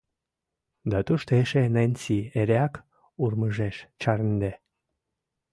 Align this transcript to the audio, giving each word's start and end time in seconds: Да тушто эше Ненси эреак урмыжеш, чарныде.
Да 0.91 0.99
тушто 1.07 1.31
эше 1.41 1.63
Ненси 1.73 2.19
эреак 2.39 2.73
урмыжеш, 3.23 3.75
чарныде. 4.01 4.51